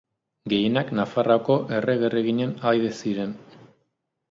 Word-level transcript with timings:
Gehienak 0.53 0.89
Nafarroako 0.99 1.59
errege-erreginen 1.79 2.57
ahaide 2.63 2.93
ziren. 3.03 3.39